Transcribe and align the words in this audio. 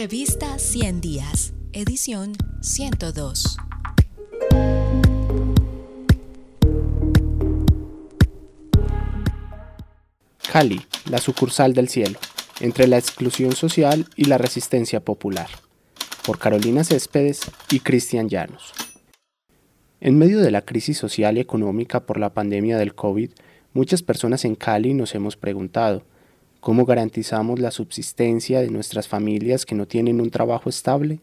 Revista 0.00 0.60
100 0.60 1.00
Días, 1.00 1.54
edición 1.72 2.34
102. 2.60 3.56
Cali, 10.52 10.80
la 11.10 11.18
sucursal 11.18 11.72
del 11.74 11.88
cielo, 11.88 12.16
entre 12.60 12.86
la 12.86 12.96
exclusión 12.96 13.56
social 13.56 14.06
y 14.14 14.26
la 14.26 14.38
resistencia 14.38 15.00
popular, 15.00 15.48
por 16.24 16.38
Carolina 16.38 16.84
Céspedes 16.84 17.40
y 17.72 17.80
Cristian 17.80 18.28
Llanos. 18.28 18.74
En 20.00 20.16
medio 20.16 20.38
de 20.38 20.52
la 20.52 20.62
crisis 20.62 20.96
social 20.96 21.38
y 21.38 21.40
económica 21.40 22.06
por 22.06 22.20
la 22.20 22.32
pandemia 22.32 22.78
del 22.78 22.94
COVID, 22.94 23.30
muchas 23.72 24.04
personas 24.04 24.44
en 24.44 24.54
Cali 24.54 24.94
nos 24.94 25.16
hemos 25.16 25.36
preguntado, 25.36 26.04
¿cómo 26.60 26.84
garantizamos 26.84 27.60
la 27.60 27.70
subsistencia 27.70 28.60
de 28.60 28.70
nuestras 28.70 29.08
familias 29.08 29.64
que 29.64 29.74
no 29.74 29.86
tienen 29.86 30.20
un 30.20 30.30
trabajo 30.30 30.68
estable? 30.68 31.20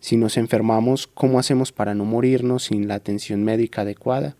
Si 0.00 0.16
nos 0.16 0.36
enfermamos, 0.36 1.06
¿cómo 1.06 1.38
hacemos 1.38 1.72
para 1.72 1.94
no 1.94 2.04
morirnos 2.04 2.64
sin 2.64 2.86
la 2.86 2.94
atención 2.94 3.44
médica 3.44 3.82
adecuada? 3.82 4.36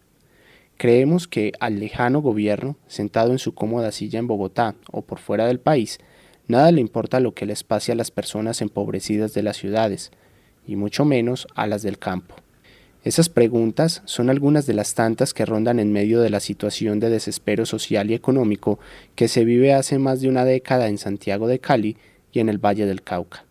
Creemos 0.76 1.26
que 1.26 1.52
al 1.58 1.80
lejano 1.80 2.20
gobierno, 2.20 2.76
sentado 2.86 3.32
en 3.32 3.38
su 3.38 3.52
cómoda 3.52 3.90
silla 3.90 4.20
en 4.20 4.28
Bogotá 4.28 4.76
o 4.92 5.02
por 5.02 5.18
fuera 5.18 5.46
del 5.46 5.58
país, 5.58 5.98
nada 6.46 6.70
le 6.70 6.80
importa 6.80 7.18
lo 7.18 7.34
que 7.34 7.46
les 7.46 7.64
pase 7.64 7.90
a 7.90 7.96
las 7.96 8.12
personas 8.12 8.62
empobrecidas 8.62 9.34
de 9.34 9.42
las 9.42 9.56
ciudades, 9.56 10.12
y 10.66 10.76
mucho 10.76 11.04
menos 11.04 11.48
a 11.56 11.66
las 11.66 11.82
del 11.82 11.98
campo. 11.98 12.36
Esas 13.08 13.30
preguntas 13.30 14.02
son 14.04 14.28
algunas 14.28 14.66
de 14.66 14.74
las 14.74 14.92
tantas 14.92 15.32
que 15.32 15.46
rondan 15.46 15.80
en 15.80 15.94
medio 15.94 16.20
de 16.20 16.28
la 16.28 16.40
situación 16.40 17.00
de 17.00 17.08
desespero 17.08 17.64
social 17.64 18.10
y 18.10 18.14
económico 18.14 18.78
que 19.14 19.28
se 19.28 19.46
vive 19.46 19.72
hace 19.72 19.98
más 19.98 20.20
de 20.20 20.28
una 20.28 20.44
década 20.44 20.88
en 20.88 20.98
Santiago 20.98 21.48
de 21.48 21.58
Cali 21.58 21.96
y 22.32 22.40
en 22.40 22.50
el 22.50 22.58
Valle 22.58 22.84
del 22.84 23.00
Cauca. 23.00 23.46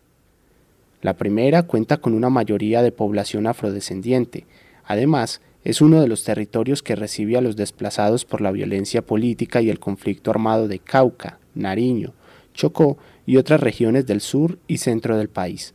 La 1.02 1.16
primera 1.16 1.64
cuenta 1.64 1.96
con 1.96 2.14
una 2.14 2.30
mayoría 2.30 2.82
de 2.82 2.92
población 2.92 3.48
afrodescendiente. 3.48 4.46
Además, 4.84 5.40
es 5.64 5.80
uno 5.80 6.00
de 6.00 6.06
los 6.06 6.22
territorios 6.22 6.84
que 6.84 6.94
recibe 6.94 7.36
a 7.36 7.40
los 7.40 7.56
desplazados 7.56 8.24
por 8.24 8.40
la 8.40 8.52
violencia 8.52 9.02
política 9.02 9.60
y 9.60 9.70
el 9.70 9.80
conflicto 9.80 10.30
armado 10.30 10.68
de 10.68 10.78
Cauca, 10.78 11.40
Nariño, 11.56 12.14
Chocó 12.54 12.96
y 13.26 13.38
otras 13.38 13.58
regiones 13.58 14.06
del 14.06 14.20
sur 14.20 14.60
y 14.68 14.78
centro 14.78 15.18
del 15.18 15.30
país. 15.30 15.74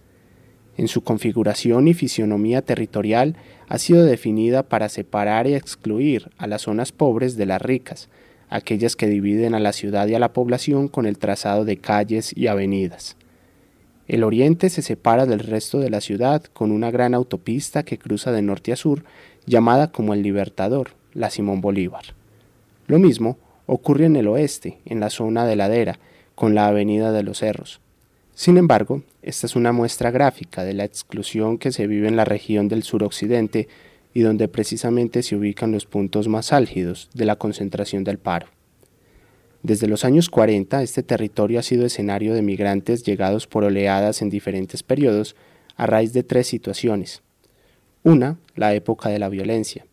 En 0.77 0.87
su 0.87 1.03
configuración 1.03 1.87
y 1.87 1.93
fisionomía 1.93 2.61
territorial 2.61 3.35
ha 3.67 3.77
sido 3.77 4.05
definida 4.05 4.63
para 4.63 4.89
separar 4.89 5.47
y 5.47 5.53
excluir 5.53 6.29
a 6.37 6.47
las 6.47 6.63
zonas 6.63 6.91
pobres 6.91 7.37
de 7.37 7.45
las 7.45 7.61
ricas, 7.61 8.09
aquellas 8.49 8.95
que 8.95 9.07
dividen 9.07 9.53
a 9.55 9.59
la 9.59 9.73
ciudad 9.73 10.07
y 10.07 10.15
a 10.15 10.19
la 10.19 10.33
población 10.33 10.87
con 10.87 11.05
el 11.05 11.17
trazado 11.17 11.65
de 11.65 11.77
calles 11.77 12.35
y 12.35 12.47
avenidas. 12.47 13.17
El 14.07 14.23
oriente 14.23 14.69
se 14.69 14.81
separa 14.81 15.25
del 15.25 15.39
resto 15.39 15.79
de 15.79 15.89
la 15.89 16.01
ciudad 16.01 16.43
con 16.43 16.71
una 16.71 16.91
gran 16.91 17.13
autopista 17.13 17.83
que 17.83 17.97
cruza 17.97 18.31
de 18.31 18.41
norte 18.41 18.73
a 18.73 18.75
sur 18.75 19.03
llamada 19.45 19.91
como 19.91 20.13
el 20.13 20.23
Libertador, 20.23 20.91
la 21.13 21.29
Simón 21.29 21.61
Bolívar. 21.61 22.03
Lo 22.87 22.99
mismo 22.99 23.37
ocurre 23.65 24.05
en 24.05 24.15
el 24.15 24.27
oeste, 24.27 24.79
en 24.85 24.99
la 24.99 25.09
zona 25.09 25.45
de 25.45 25.55
ladera, 25.55 25.99
con 26.35 26.53
la 26.53 26.67
Avenida 26.67 27.11
de 27.11 27.23
los 27.23 27.39
Cerros. 27.39 27.79
Sin 28.35 28.57
embargo, 28.57 29.03
esta 29.21 29.45
es 29.45 29.55
una 29.55 29.71
muestra 29.71 30.09
gráfica 30.09 30.63
de 30.63 30.73
la 30.73 30.85
exclusión 30.85 31.59
que 31.59 31.71
se 31.71 31.85
vive 31.85 32.07
en 32.07 32.15
la 32.15 32.25
región 32.25 32.67
del 32.67 32.83
suroccidente 32.83 33.67
y 34.13 34.21
donde 34.21 34.47
precisamente 34.47 35.21
se 35.21 35.35
ubican 35.35 35.71
los 35.71 35.85
puntos 35.85 36.27
más 36.27 36.51
álgidos 36.51 37.09
de 37.13 37.25
la 37.25 37.35
concentración 37.35 38.03
del 38.03 38.17
paro. 38.17 38.47
Desde 39.61 39.87
los 39.87 40.03
años 40.03 40.29
40, 40.29 40.81
este 40.81 41.03
territorio 41.03 41.59
ha 41.59 41.63
sido 41.63 41.85
escenario 41.85 42.33
de 42.33 42.41
migrantes 42.41 43.03
llegados 43.03 43.47
por 43.47 43.63
oleadas 43.63 44.21
en 44.21 44.29
diferentes 44.29 44.83
periodos 44.83 45.35
a 45.75 45.85
raíz 45.85 46.11
de 46.11 46.23
tres 46.23 46.47
situaciones. 46.47 47.21
Una, 48.03 48.37
la 48.55 48.73
época 48.73 49.09
de 49.09 49.19
la 49.19 49.29
violencia. 49.29 49.85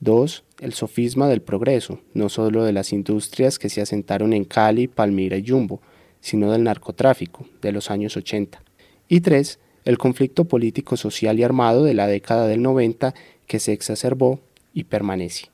Dos, 0.00 0.44
el 0.60 0.74
sofisma 0.74 1.28
del 1.28 1.42
progreso, 1.42 2.00
no 2.12 2.28
solo 2.28 2.64
de 2.64 2.72
las 2.72 2.92
industrias 2.92 3.58
que 3.58 3.68
se 3.68 3.80
asentaron 3.80 4.32
en 4.32 4.44
Cali, 4.44 4.88
Palmira 4.88 5.36
y 5.36 5.46
Jumbo, 5.46 5.80
sino 6.20 6.52
del 6.52 6.64
narcotráfico 6.64 7.46
de 7.62 7.72
los 7.72 7.90
años 7.90 8.16
80. 8.16 8.62
Y 9.08 9.20
tres, 9.20 9.58
el 9.84 9.98
conflicto 9.98 10.44
político, 10.44 10.96
social 10.96 11.38
y 11.38 11.44
armado 11.44 11.84
de 11.84 11.94
la 11.94 12.06
década 12.06 12.46
del 12.46 12.62
90 12.62 13.14
que 13.46 13.58
se 13.58 13.72
exacerbó 13.72 14.40
y 14.74 14.84
permanece. 14.84 15.46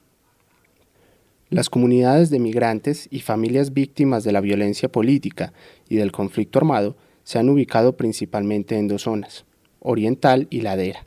Las 1.50 1.70
comunidades 1.70 2.30
de 2.30 2.40
migrantes 2.40 3.06
y 3.10 3.20
familias 3.20 3.72
víctimas 3.72 4.24
de 4.24 4.32
la 4.32 4.40
violencia 4.40 4.90
política 4.90 5.52
y 5.88 5.96
del 5.96 6.10
conflicto 6.10 6.58
armado 6.58 6.96
se 7.22 7.38
han 7.38 7.48
ubicado 7.48 7.96
principalmente 7.96 8.76
en 8.76 8.88
dos 8.88 9.02
zonas, 9.02 9.44
oriental 9.80 10.48
y 10.50 10.62
ladera. 10.62 11.06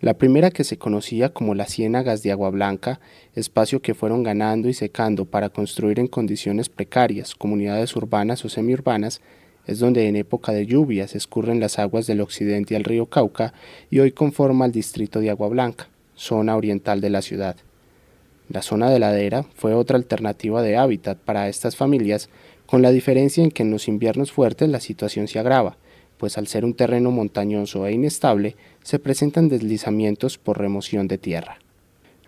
La 0.00 0.14
primera 0.14 0.50
que 0.50 0.64
se 0.64 0.78
conocía 0.78 1.34
como 1.34 1.54
las 1.54 1.74
ciénagas 1.74 2.22
de 2.22 2.32
agua 2.32 2.48
blanca, 2.48 3.00
espacio 3.34 3.82
que 3.82 3.92
fueron 3.92 4.22
ganando 4.22 4.70
y 4.70 4.72
secando 4.72 5.26
para 5.26 5.50
construir 5.50 5.98
en 5.98 6.06
condiciones 6.06 6.70
precarias 6.70 7.34
comunidades 7.34 7.94
urbanas 7.96 8.42
o 8.46 8.48
semiurbanas, 8.48 9.20
es 9.66 9.78
donde 9.78 10.08
en 10.08 10.16
época 10.16 10.52
de 10.52 10.64
lluvias 10.64 11.14
escurren 11.14 11.60
las 11.60 11.78
aguas 11.78 12.06
del 12.06 12.22
occidente 12.22 12.76
al 12.76 12.84
río 12.84 13.06
Cauca 13.06 13.52
y 13.90 13.98
hoy 13.98 14.12
conforma 14.12 14.64
el 14.64 14.72
distrito 14.72 15.20
de 15.20 15.28
Agua 15.28 15.48
Blanca, 15.48 15.90
zona 16.14 16.56
oriental 16.56 17.02
de 17.02 17.10
la 17.10 17.20
ciudad. 17.20 17.56
La 18.48 18.62
zona 18.62 18.88
de 18.88 19.00
ladera 19.00 19.44
fue 19.54 19.74
otra 19.74 19.98
alternativa 19.98 20.62
de 20.62 20.78
hábitat 20.78 21.18
para 21.18 21.48
estas 21.50 21.76
familias, 21.76 22.30
con 22.64 22.80
la 22.80 22.90
diferencia 22.90 23.44
en 23.44 23.50
que 23.50 23.64
en 23.64 23.70
los 23.70 23.86
inviernos 23.86 24.32
fuertes 24.32 24.70
la 24.70 24.80
situación 24.80 25.28
se 25.28 25.38
agrava, 25.38 25.76
pues 26.20 26.36
al 26.36 26.46
ser 26.46 26.66
un 26.66 26.74
terreno 26.74 27.10
montañoso 27.10 27.86
e 27.86 27.92
inestable, 27.92 28.54
se 28.84 28.98
presentan 28.98 29.48
deslizamientos 29.48 30.36
por 30.36 30.58
remoción 30.58 31.08
de 31.08 31.16
tierra. 31.16 31.56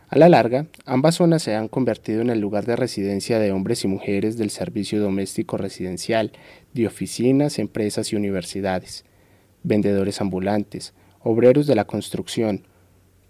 A 0.09 0.17
la 0.17 0.31
larga, 0.31 0.67
ambas 0.87 1.17
zonas 1.17 1.43
se 1.43 1.55
han 1.55 1.69
convertido 1.69 2.23
en 2.23 2.31
el 2.31 2.41
lugar 2.41 2.65
de 2.65 2.75
residencia 2.75 3.39
de 3.39 3.53
hombres 3.53 3.85
y 3.85 3.89
mujeres 3.89 4.39
del 4.39 4.49
servicio 4.49 4.99
doméstico 4.99 5.59
residencial, 5.59 6.33
de 6.73 6.87
oficinas, 6.87 7.59
empresas 7.59 8.13
y 8.13 8.17
universidades, 8.17 9.05
vendedores 9.63 10.23
ambulantes, 10.23 10.95
obreros 11.21 11.67
de 11.67 11.75
la 11.75 11.85
construcción, 11.85 12.63